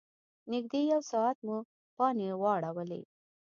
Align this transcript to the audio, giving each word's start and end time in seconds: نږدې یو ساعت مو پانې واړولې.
نږدې 0.51 0.81
یو 0.91 1.01
ساعت 1.11 1.37
مو 1.45 1.57
پانې 1.95 2.27
واړولې. 2.41 3.01